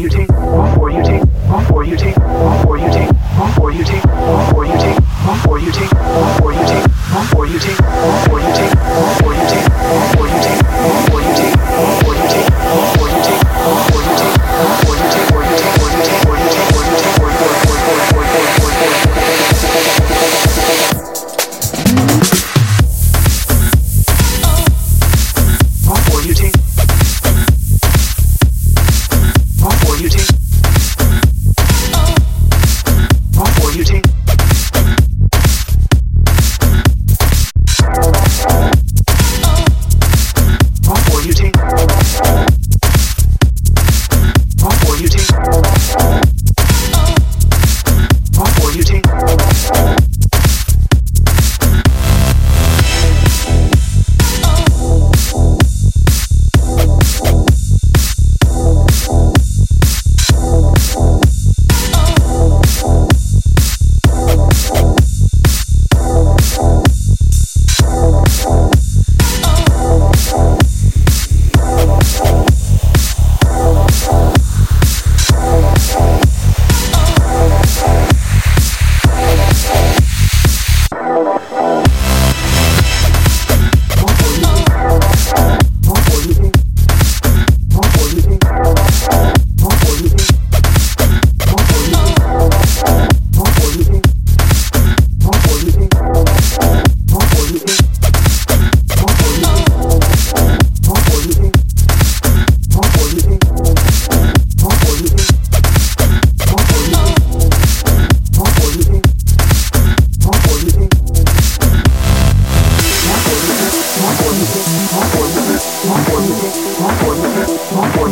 you 0.00 0.08
take 0.08 0.29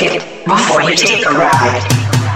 ticket 0.00 0.22
before 0.46 0.82
you 0.82 0.96
take 0.96 1.26
a 1.26 1.30
ride. 1.30 2.29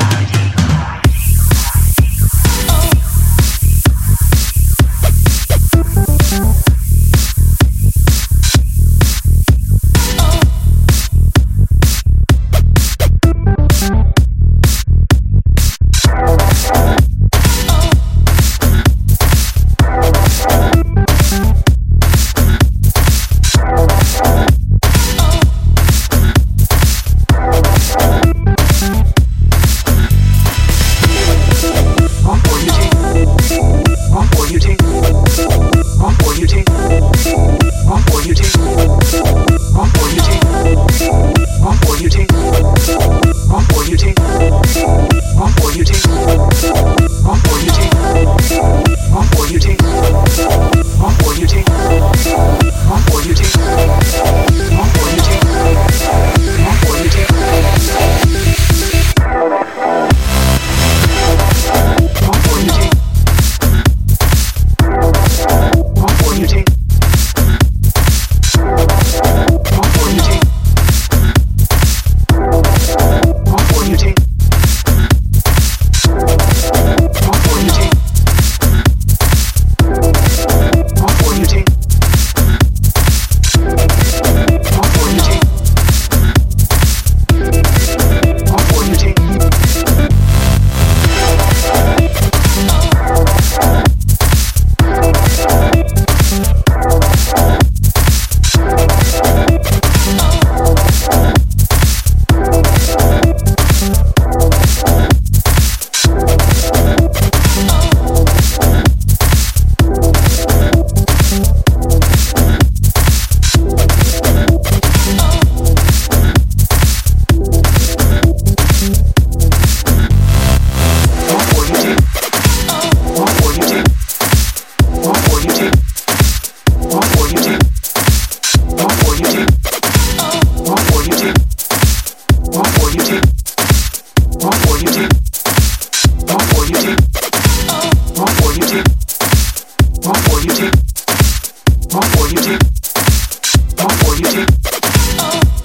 More 142.45 142.59
for 142.59 144.15
you, 144.17 144.45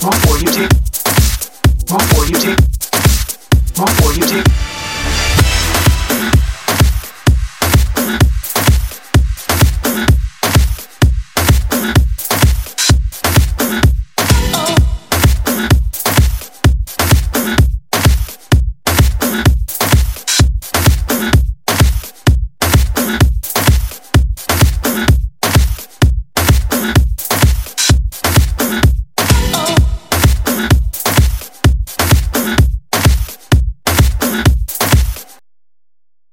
More 0.01 0.13
for 0.13 0.37
you, 0.39 0.69
More 1.89 1.99
for 1.99 2.25
you, 2.25 2.69